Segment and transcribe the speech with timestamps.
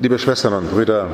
[0.00, 1.08] Liebe Schwestern und Brüder,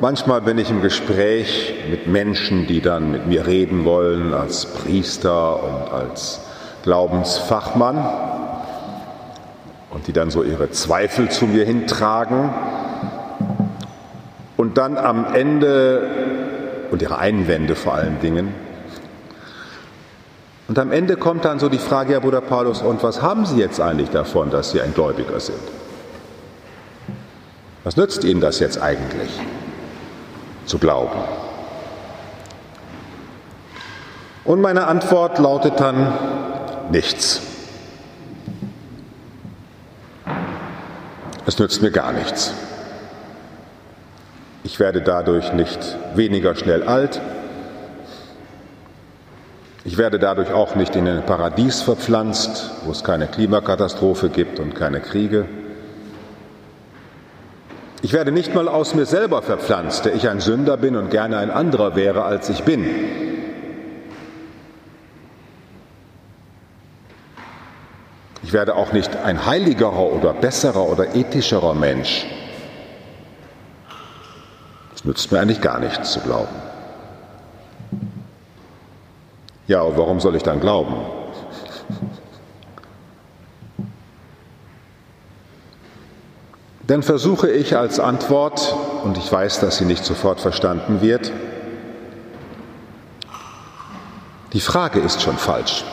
[0.00, 5.62] manchmal bin ich im Gespräch mit Menschen, die dann mit mir reden wollen als Priester
[5.62, 6.40] und als
[6.82, 8.04] Glaubensfachmann
[9.90, 12.52] und die dann so ihre Zweifel zu mir hintragen
[14.56, 16.08] und dann am Ende
[16.90, 18.52] und ihre Einwände vor allen Dingen
[20.70, 23.56] und am Ende kommt dann so die Frage, Herr Bruder Paulus, und was haben Sie
[23.56, 25.58] jetzt eigentlich davon, dass Sie ein Gläubiger sind?
[27.82, 29.30] Was nützt Ihnen das jetzt eigentlich,
[30.66, 31.18] zu glauben?
[34.44, 36.12] Und meine Antwort lautet dann
[36.92, 37.40] nichts.
[41.46, 42.54] Es nützt mir gar nichts.
[44.62, 47.20] Ich werde dadurch nicht weniger schnell alt,
[49.84, 54.74] ich werde dadurch auch nicht in ein Paradies verpflanzt, wo es keine Klimakatastrophe gibt und
[54.74, 55.46] keine Kriege.
[58.02, 61.38] Ich werde nicht mal aus mir selber verpflanzt, der ich ein Sünder bin und gerne
[61.38, 62.86] ein anderer wäre, als ich bin.
[68.42, 72.26] Ich werde auch nicht ein heiligerer oder besserer oder ethischerer Mensch.
[74.94, 76.69] Es nützt mir eigentlich gar nichts zu glauben.
[79.70, 80.96] Ja, warum soll ich dann glauben?
[86.88, 91.30] Dann versuche ich als Antwort, und ich weiß, dass sie nicht sofort verstanden wird,
[94.54, 95.84] die Frage ist schon falsch.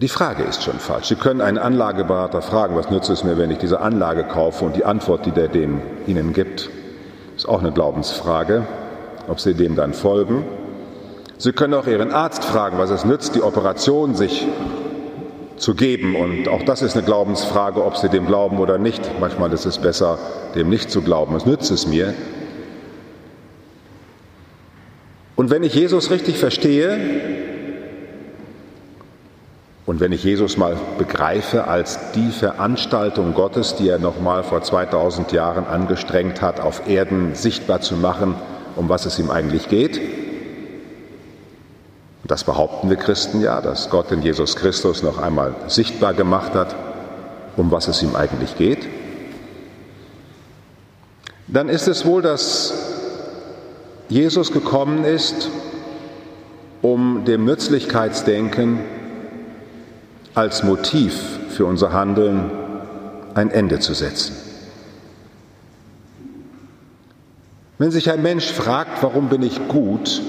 [0.00, 1.08] Die Frage ist schon falsch.
[1.08, 4.76] Sie können einen Anlageberater fragen, was nützt es mir, wenn ich diese Anlage kaufe und
[4.76, 6.70] die Antwort, die der dem Ihnen gibt,
[7.36, 8.66] ist auch eine Glaubensfrage
[9.28, 10.44] ob sie dem dann folgen.
[11.38, 14.46] Sie können auch Ihren Arzt fragen, was es nützt, die Operation sich
[15.56, 16.14] zu geben.
[16.14, 19.18] Und auch das ist eine Glaubensfrage, ob Sie dem glauben oder nicht.
[19.20, 20.18] Manchmal ist es besser,
[20.54, 21.34] dem nicht zu glauben.
[21.34, 22.14] Was nützt es mir?
[25.34, 26.98] Und wenn ich Jesus richtig verstehe
[29.86, 34.62] und wenn ich Jesus mal begreife als die Veranstaltung Gottes, die er noch mal vor
[34.62, 38.36] 2000 Jahren angestrengt hat, auf Erden sichtbar zu machen,
[38.76, 40.00] um was es ihm eigentlich geht.
[42.24, 46.74] Das behaupten wir Christen ja, dass Gott in Jesus Christus noch einmal sichtbar gemacht hat,
[47.56, 48.86] um was es ihm eigentlich geht.
[51.48, 52.72] Dann ist es wohl, dass
[54.08, 55.50] Jesus gekommen ist,
[56.80, 58.80] um dem Nützlichkeitsdenken
[60.34, 61.14] als Motiv
[61.50, 62.50] für unser Handeln
[63.34, 64.51] ein Ende zu setzen.
[67.78, 70.22] Wenn sich ein Mensch fragt, warum bin ich gut,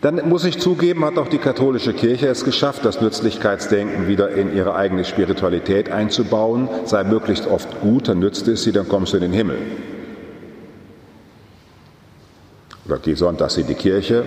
[0.00, 4.54] dann muss ich zugeben, hat auch die katholische Kirche es geschafft, das Nützlichkeitsdenken wieder in
[4.54, 6.68] ihre eigene Spiritualität einzubauen.
[6.84, 9.58] Sei möglichst oft gut, dann nützt es sie, dann kommst du in den Himmel.
[12.86, 14.24] Oder geh sonntags in die Kirche,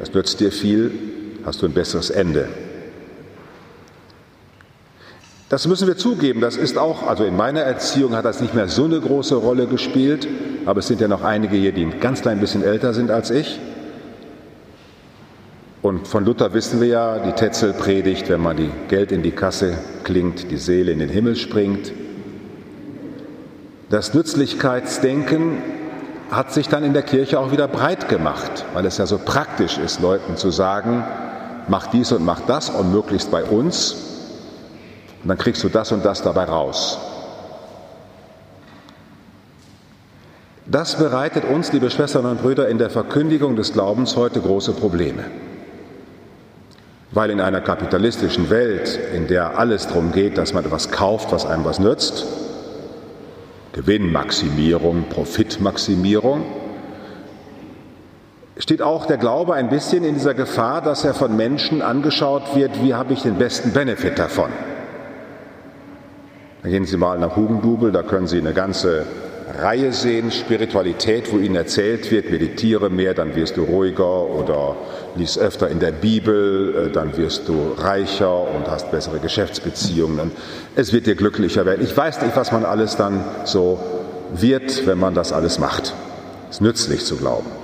[0.00, 0.90] das nützt dir viel,
[1.44, 2.48] hast du ein besseres Ende.
[5.52, 8.68] Das müssen wir zugeben, das ist auch, also in meiner Erziehung hat das nicht mehr
[8.68, 10.26] so eine große Rolle gespielt,
[10.64, 13.30] aber es sind ja noch einige hier, die ein ganz klein bisschen älter sind als
[13.30, 13.60] ich.
[15.82, 19.32] Und von Luther wissen wir ja, die Tetzel predigt, wenn man die Geld in die
[19.32, 21.92] Kasse klingt, die Seele in den Himmel springt.
[23.90, 25.58] Das Nützlichkeitsdenken
[26.30, 29.76] hat sich dann in der Kirche auch wieder breit gemacht, weil es ja so praktisch
[29.76, 31.04] ist, Leuten zu sagen,
[31.68, 34.11] mach dies und mach das und möglichst bei uns,
[35.22, 36.98] und dann kriegst du das und das dabei raus.
[40.66, 45.24] Das bereitet uns, liebe Schwestern und Brüder, in der Verkündigung des Glaubens heute große Probleme.
[47.10, 51.44] Weil in einer kapitalistischen Welt, in der alles darum geht, dass man etwas kauft, was
[51.44, 52.24] einem was nützt,
[53.72, 56.44] Gewinnmaximierung, Profitmaximierung,
[58.56, 62.82] steht auch der Glaube ein bisschen in dieser Gefahr, dass er von Menschen angeschaut wird,
[62.82, 64.50] wie habe ich den besten Benefit davon.
[66.62, 69.04] Dann gehen Sie mal nach Hugendubel, da können Sie eine ganze
[69.58, 74.76] Reihe sehen, Spiritualität, wo Ihnen erzählt wird, meditiere mehr, dann wirst du ruhiger oder
[75.16, 80.30] lies öfter in der Bibel, äh, dann wirst du reicher und hast bessere Geschäftsbeziehungen.
[80.76, 81.82] Es wird dir glücklicher werden.
[81.82, 83.80] Ich weiß nicht, was man alles dann so
[84.32, 85.92] wird, wenn man das alles macht.
[86.48, 87.61] Es ist nützlich zu glauben.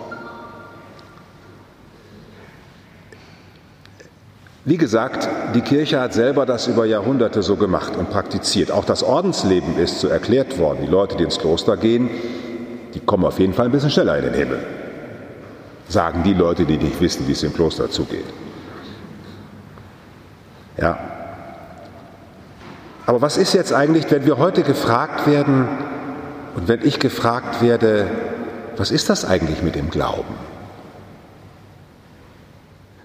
[4.69, 8.71] Wie gesagt, die Kirche hat selber das über Jahrhunderte so gemacht und praktiziert.
[8.71, 10.81] Auch das Ordensleben ist so erklärt worden.
[10.83, 12.11] Die Leute, die ins Kloster gehen,
[12.93, 14.59] die kommen auf jeden Fall ein bisschen schneller in den Himmel.
[15.89, 18.27] Sagen die Leute, die nicht wissen, wie es im Kloster zugeht.
[20.77, 20.99] Ja.
[23.07, 25.67] Aber was ist jetzt eigentlich, wenn wir heute gefragt werden
[26.57, 28.07] und wenn ich gefragt werde,
[28.77, 30.48] was ist das eigentlich mit dem Glauben?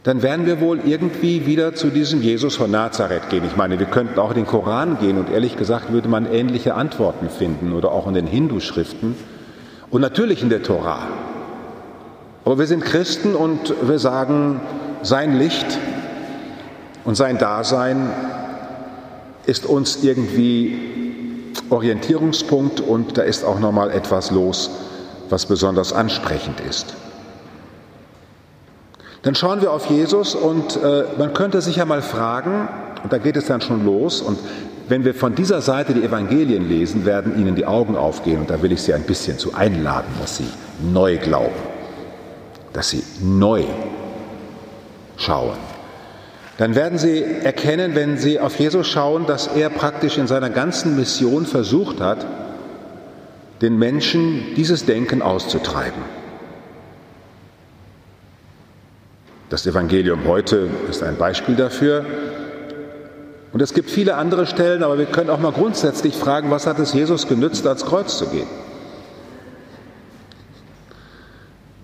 [0.04, 3.44] Dann werden wir wohl irgendwie wieder zu diesem Jesus von Nazareth gehen.
[3.46, 6.76] Ich meine, wir könnten auch in den Koran gehen und ehrlich gesagt würde man ähnliche
[6.76, 9.16] Antworten finden oder auch in den Hindu-Schriften
[9.90, 11.08] und natürlich in der Tora.
[12.44, 14.60] Aber wir sind Christen und wir sagen,
[15.04, 15.78] sein Licht
[17.06, 18.10] und sein Dasein
[19.46, 20.78] ist uns irgendwie
[21.70, 24.70] Orientierungspunkt und da ist auch noch mal etwas los,
[25.30, 26.94] was besonders ansprechend ist.
[29.24, 32.68] Dann schauen wir auf Jesus und äh, man könnte sich ja mal fragen,
[33.04, 34.38] und da geht es dann schon los, und
[34.90, 38.62] wenn wir von dieser Seite die Evangelien lesen, werden Ihnen die Augen aufgehen und da
[38.62, 40.48] will ich Sie ein bisschen zu einladen, dass Sie
[40.92, 41.56] neu glauben,
[42.74, 43.64] dass Sie neu
[45.16, 45.58] schauen.
[46.58, 50.98] Dann werden Sie erkennen, wenn Sie auf Jesus schauen, dass er praktisch in seiner ganzen
[50.98, 52.26] Mission versucht hat,
[53.62, 56.23] den Menschen dieses Denken auszutreiben.
[59.54, 62.04] Das Evangelium heute ist ein Beispiel dafür.
[63.52, 66.80] Und es gibt viele andere Stellen, aber wir können auch mal grundsätzlich fragen, was hat
[66.80, 68.48] es Jesus genützt, ans Kreuz zu gehen?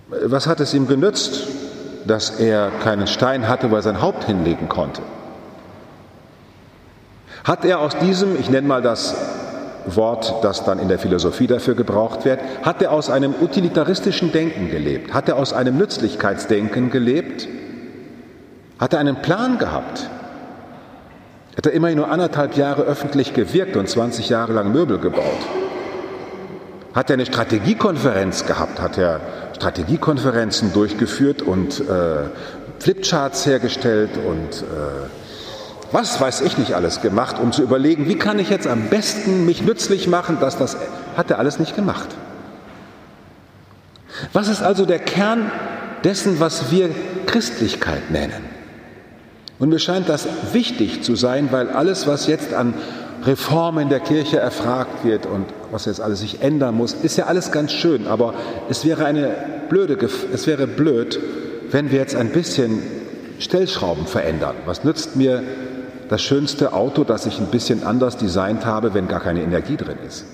[0.09, 1.43] Was hat es ihm genützt,
[2.07, 5.03] dass er keinen Stein hatte, wo er sein Haupt hinlegen konnte?
[7.43, 9.13] Hat er aus diesem, ich nenne mal das
[9.85, 14.69] Wort, das dann in der Philosophie dafür gebraucht wird, hat er aus einem utilitaristischen Denken
[14.69, 15.13] gelebt?
[15.13, 17.47] Hat er aus einem Nützlichkeitsdenken gelebt?
[18.79, 20.09] Hat er einen Plan gehabt?
[21.57, 25.23] Hat er immerhin nur anderthalb Jahre öffentlich gewirkt und 20 Jahre lang Möbel gebaut?
[26.93, 28.79] Hat er eine Strategiekonferenz gehabt?
[28.79, 29.19] Hat er
[29.55, 32.29] Strategiekonferenzen durchgeführt und äh,
[32.79, 35.09] Flipcharts hergestellt und äh,
[35.91, 39.45] was weiß ich nicht alles gemacht, um zu überlegen, wie kann ich jetzt am besten
[39.45, 40.77] mich nützlich machen, dass das
[41.17, 42.07] hat er alles nicht gemacht.
[44.33, 45.51] Was ist also der Kern
[46.03, 46.89] dessen, was wir
[47.25, 48.43] Christlichkeit nennen?
[49.57, 52.73] Und mir scheint das wichtig zu sein, weil alles, was jetzt an
[53.25, 57.51] Reformen der Kirche erfragt wird und was jetzt alles sich ändern muss, ist ja alles
[57.51, 58.33] ganz schön, aber
[58.69, 59.31] es wäre eine
[59.67, 59.97] blöde,
[60.33, 61.19] es wäre blöd,
[61.71, 62.81] wenn wir jetzt ein bisschen
[63.39, 64.55] Stellschrauben verändern.
[64.65, 65.43] Was nützt mir
[66.09, 69.97] das schönste Auto, das ich ein bisschen anders designt habe, wenn gar keine Energie drin
[70.05, 70.25] ist?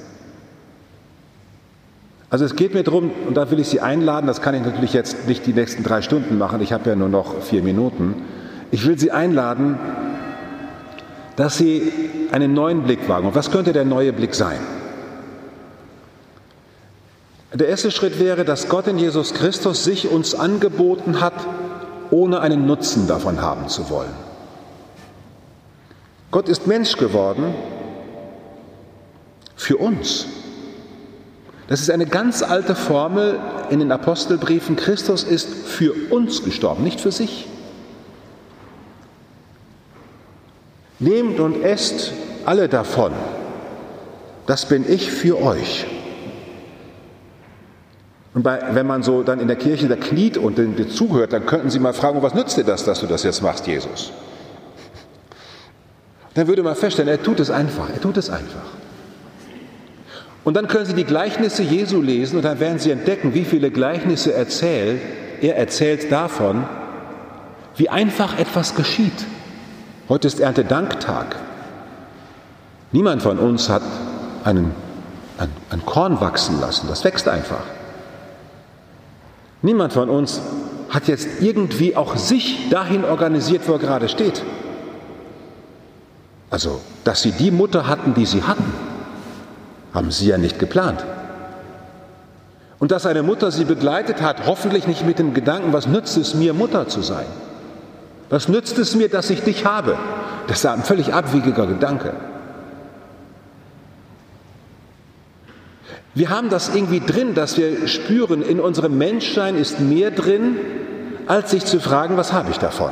[2.29, 4.93] Also es geht mir darum, und da will ich Sie einladen, das kann ich natürlich
[4.93, 8.15] jetzt nicht die nächsten drei Stunden machen, ich habe ja nur noch vier Minuten,
[8.71, 9.77] ich will Sie einladen,
[11.35, 11.91] dass Sie
[12.31, 13.27] einen neuen Blick wagen.
[13.27, 14.57] Und was könnte der neue Blick sein?
[17.53, 21.35] Der erste Schritt wäre, dass Gott in Jesus Christus sich uns angeboten hat,
[22.11, 24.24] ohne einen Nutzen davon haben zu wollen.
[26.35, 27.55] Gott ist Mensch geworden
[29.55, 30.25] für uns.
[31.69, 33.39] Das ist eine ganz alte Formel
[33.69, 34.75] in den Apostelbriefen.
[34.75, 37.47] Christus ist für uns gestorben, nicht für sich.
[40.99, 42.11] Nehmt und esst
[42.43, 43.13] alle davon.
[44.45, 45.85] Das bin ich für euch.
[48.33, 51.45] Und bei, wenn man so dann in der Kirche da kniet und dir zuhört, dann
[51.45, 54.11] könnten Sie mal fragen, was nützt dir das, dass du das jetzt machst, Jesus?
[56.35, 58.75] Dann würde man feststellen, er tut es einfach, er tut es einfach.
[60.43, 63.71] Und dann können Sie die Gleichnisse Jesu lesen und dann werden Sie entdecken, wie viele
[63.71, 65.01] Gleichnisse erzählt.
[65.41, 66.65] Er erzählt davon,
[67.77, 69.25] wie einfach etwas geschieht.
[70.07, 71.37] Heute ist Erntedanktag.
[72.91, 73.81] Niemand von uns hat
[74.43, 74.71] einen,
[75.37, 76.87] ein, ein Korn wachsen lassen.
[76.87, 77.63] Das wächst einfach.
[79.61, 80.41] Niemand von uns
[80.89, 84.43] hat jetzt irgendwie auch sich dahin organisiert, wo er gerade steht.
[86.55, 88.63] Also, dass sie die Mutter hatten, die sie hatten,
[89.93, 91.05] haben sie ja nicht geplant.
[92.79, 96.33] Und dass eine Mutter sie begleitet hat, hoffentlich nicht mit dem Gedanken, was nützt es
[96.33, 97.25] mir, Mutter zu sein.
[98.29, 99.97] Was nützt es mir, dass ich dich habe?
[100.47, 102.13] Das ist ein völlig abwegiger Gedanke.
[106.13, 110.55] Wir haben das irgendwie drin, dass wir spüren, in unserem Menschsein ist mehr drin,
[111.27, 112.91] als sich zu fragen, was habe ich davon?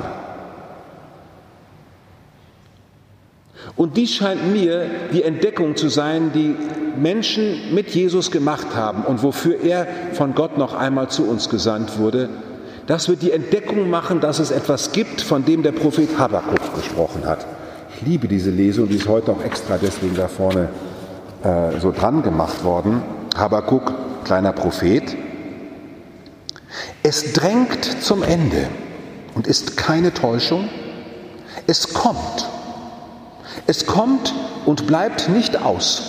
[3.75, 6.55] Und dies scheint mir die Entdeckung zu sein, die
[6.95, 11.97] Menschen mit Jesus gemacht haben und wofür er von Gott noch einmal zu uns gesandt
[11.97, 12.29] wurde,
[12.85, 17.25] dass wir die Entdeckung machen, dass es etwas gibt, von dem der Prophet Habakkuk gesprochen
[17.25, 17.45] hat.
[17.95, 20.69] Ich liebe diese Lesung, die ist heute auch extra deswegen da vorne
[21.43, 23.01] äh, so dran gemacht worden.
[23.35, 25.15] Habakkuk, kleiner Prophet.
[27.01, 28.67] Es drängt zum Ende
[29.33, 30.69] und ist keine Täuschung.
[31.65, 32.47] Es kommt
[33.67, 34.33] Es kommt
[34.65, 36.01] und bleibt nicht aus.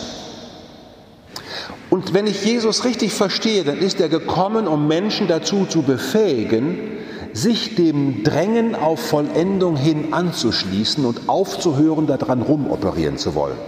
[1.91, 6.99] Und wenn ich Jesus richtig verstehe, dann ist er gekommen, um Menschen dazu zu befähigen,
[7.33, 13.59] sich dem Drängen auf Vollendung hin anzuschließen und aufzuhören, daran rumoperieren zu wollen.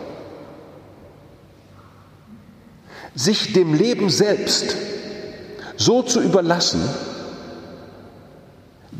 [3.15, 4.77] Sich dem Leben selbst
[5.77, 6.81] so zu überlassen,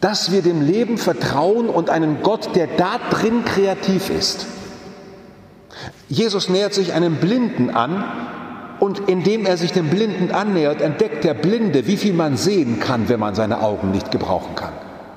[0.01, 4.47] dass wir dem Leben vertrauen und einen Gott, der da drin kreativ ist.
[6.09, 8.05] Jesus nähert sich einem Blinden an
[8.79, 13.09] und indem er sich dem Blinden annähert, entdeckt der Blinde, wie viel man sehen kann,
[13.09, 14.73] wenn man seine Augen nicht gebrauchen kann.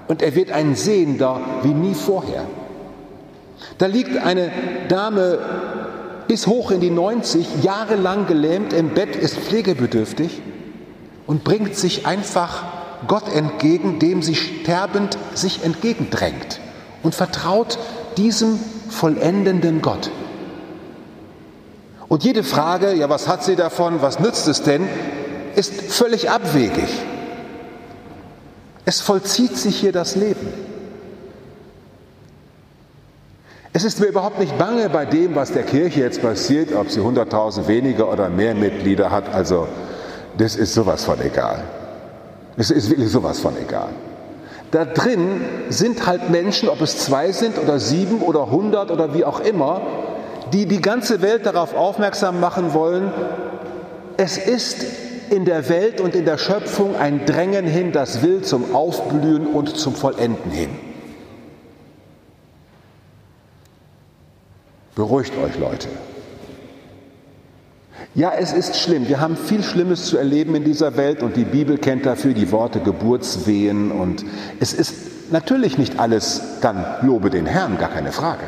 [0.07, 2.45] Und er wird ein Sehender wie nie vorher.
[3.77, 4.51] Da liegt eine
[4.87, 5.39] Dame
[6.27, 10.41] bis hoch in die 90, jahrelang gelähmt im Bett, ist pflegebedürftig
[11.27, 12.63] und bringt sich einfach
[13.07, 16.59] Gott entgegen, dem sie sterbend sich entgegendrängt
[17.03, 17.77] und vertraut
[18.17, 20.11] diesem vollendenden Gott.
[22.09, 24.89] Und jede Frage, ja, was hat sie davon, was nützt es denn,
[25.55, 26.89] ist völlig abwegig.
[28.83, 30.51] Es vollzieht sich hier das Leben.
[33.71, 37.01] Es ist mir überhaupt nicht bange bei dem, was der Kirche jetzt passiert, ob sie
[37.01, 39.31] 100.000 weniger oder mehr Mitglieder hat.
[39.31, 39.67] Also,
[40.39, 41.63] das ist sowas von egal.
[42.57, 43.89] Es ist wirklich sowas von egal.
[44.71, 49.23] Da drin sind halt Menschen, ob es zwei sind oder sieben oder hundert oder wie
[49.23, 49.81] auch immer,
[50.53, 53.11] die die ganze Welt darauf aufmerksam machen wollen,
[54.17, 54.85] es ist
[55.29, 59.77] in der Welt und in der Schöpfung ein Drängen hin, das will zum Aufblühen und
[59.77, 60.69] zum Vollenden hin.
[64.95, 65.87] Beruhigt euch, Leute.
[68.15, 69.07] Ja, es ist schlimm.
[69.07, 72.51] Wir haben viel Schlimmes zu erleben in dieser Welt und die Bibel kennt dafür die
[72.51, 74.25] Worte Geburtswehen und
[74.59, 78.43] es ist natürlich nicht alles dann Lobe den Herrn, gar keine Frage.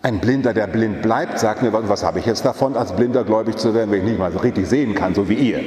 [0.00, 3.56] Ein Blinder, der blind bleibt, sagt mir, was habe ich jetzt davon, als Blinder gläubig
[3.56, 5.60] zu werden, wenn ich nicht mal so richtig sehen kann, so wie ihr?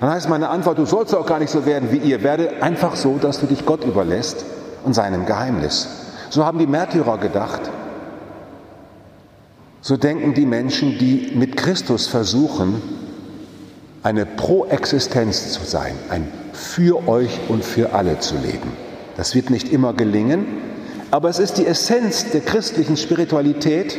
[0.00, 2.22] Dann heißt meine Antwort, du sollst auch gar nicht so werden wie ihr.
[2.22, 4.44] Werde einfach so, dass du dich Gott überlässt
[4.84, 5.88] und seinem Geheimnis.
[6.30, 7.62] So haben die Märtyrer gedacht.
[9.80, 12.82] So denken die Menschen, die mit Christus versuchen,
[14.02, 18.72] eine Proexistenz zu sein, ein für euch und für alle zu leben.
[19.16, 20.46] Das wird nicht immer gelingen,
[21.16, 23.96] aber es ist die Essenz der christlichen Spiritualität,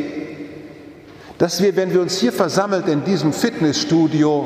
[1.40, 4.46] dass wir, wenn wir uns hier versammelt in diesem Fitnessstudio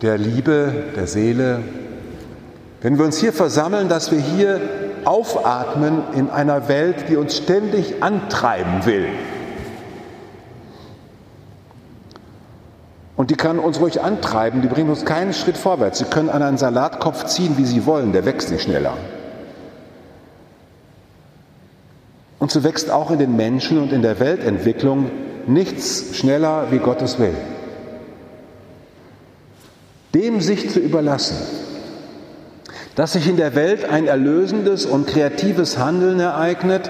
[0.00, 1.60] der Liebe, der Seele,
[2.80, 4.62] wenn wir uns hier versammeln, dass wir hier
[5.04, 9.08] aufatmen in einer Welt, die uns ständig antreiben will.
[13.14, 15.98] Und die kann uns ruhig antreiben, die bringen uns keinen Schritt vorwärts.
[15.98, 18.96] Sie können an einen Salatkopf ziehen, wie sie wollen, der wächst nicht schneller.
[22.46, 25.10] Und so wächst auch in den Menschen und in der Weltentwicklung
[25.48, 27.34] nichts schneller wie Gottes Will.
[30.14, 31.38] Dem sich zu überlassen,
[32.94, 36.88] dass sich in der Welt ein erlösendes und kreatives Handeln ereignet,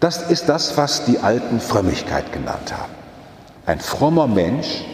[0.00, 2.94] das ist das, was die Alten Frömmigkeit genannt haben.
[3.66, 4.86] Ein frommer Mensch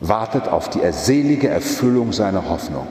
[0.00, 2.88] wartet auf die erselige Erfüllung seiner Hoffnung.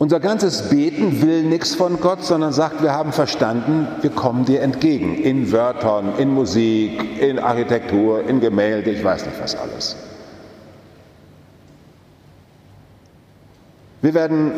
[0.00, 4.62] Unser ganzes Beten will nichts von Gott, sondern sagt, wir haben verstanden, wir kommen dir
[4.62, 5.14] entgegen.
[5.14, 9.96] In Wörtern, in Musik, in Architektur, in Gemälde, ich weiß nicht was alles.
[14.00, 14.52] Wir werden,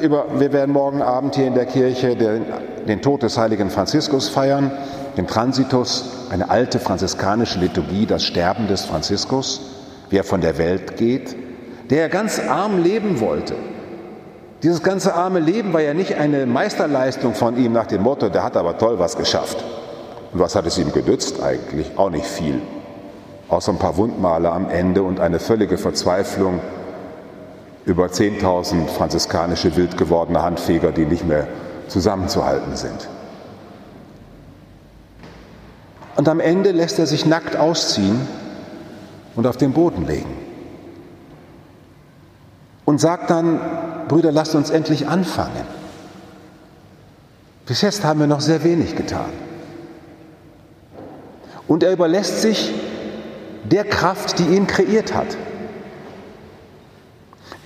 [0.00, 2.44] über, wir werden morgen Abend hier in der Kirche den,
[2.86, 4.70] den Tod des heiligen Franziskus feiern,
[5.16, 9.60] den Transitus, eine alte franziskanische Liturgie, das Sterben des Franziskus,
[10.10, 11.34] wie er von der Welt geht,
[11.90, 13.56] der ganz arm leben wollte,
[14.64, 18.42] dieses ganze arme Leben war ja nicht eine Meisterleistung von ihm nach dem Motto, der
[18.42, 19.62] hat aber toll was geschafft.
[20.32, 21.98] Und was hat es ihm genützt eigentlich?
[21.98, 22.62] Auch nicht viel.
[23.50, 26.60] Außer ein paar Wundmale am Ende und eine völlige Verzweiflung
[27.84, 31.46] über 10.000 franziskanische wild gewordene Handfeger, die nicht mehr
[31.88, 33.10] zusammenzuhalten sind.
[36.16, 38.26] Und am Ende lässt er sich nackt ausziehen
[39.36, 40.34] und auf den Boden legen.
[42.86, 43.60] Und sagt dann,
[44.08, 45.66] Brüder, lasst uns endlich anfangen.
[47.66, 49.30] Bis jetzt haben wir noch sehr wenig getan.
[51.66, 52.74] Und er überlässt sich
[53.64, 55.36] der Kraft, die ihn kreiert hat.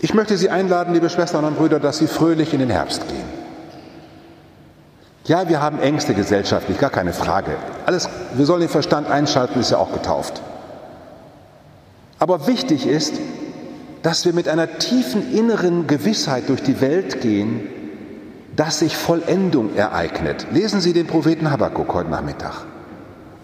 [0.00, 3.38] Ich möchte Sie einladen, liebe Schwestern und Brüder, dass Sie fröhlich in den Herbst gehen.
[5.24, 7.56] Ja, wir haben Ängste gesellschaftlich, gar keine Frage.
[7.84, 10.40] Alles, wir sollen den Verstand einschalten, ist ja auch getauft.
[12.18, 13.14] Aber wichtig ist,
[14.02, 17.60] dass wir mit einer tiefen inneren Gewissheit durch die Welt gehen,
[18.56, 20.46] dass sich Vollendung ereignet.
[20.52, 22.66] Lesen Sie den Propheten Habakkuk heute Nachmittag.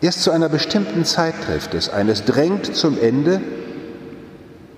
[0.01, 2.09] Erst zu einer bestimmten Zeit trifft es ein.
[2.09, 3.41] Es drängt zum Ende.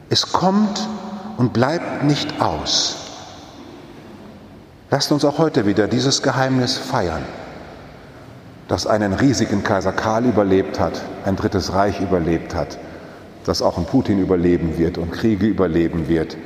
[0.09, 0.89] Es kommt
[1.37, 2.97] und bleibt nicht aus.
[4.91, 7.25] Lasst uns auch heute wieder dieses Geheimnis feiern,
[8.69, 12.79] das einen riesigen Kaiser Karl überlebt hat, ein drittes Reich überlebt hat,
[13.47, 16.37] das auch ein Putin überleben wird und Kriege überleben wird,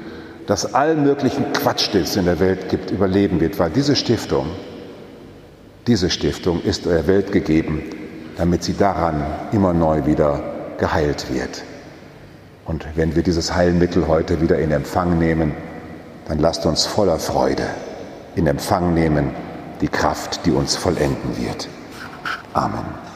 [0.47, 4.47] das allen möglichen Quatsch, den es in der Welt gibt, überleben wird, weil diese Stiftung,
[5.87, 7.83] diese Stiftung ist der Welt gegeben,
[8.37, 10.42] damit sie daran immer neu wieder
[10.78, 11.64] geheilt wird.
[12.64, 15.52] Und wenn wir dieses Heilmittel heute wieder in Empfang nehmen,
[16.28, 17.66] dann lasst uns voller Freude
[18.37, 19.33] in Empfang nehmen
[19.80, 21.69] die Kraft, die uns vollenden wird.
[22.52, 23.10] Amen.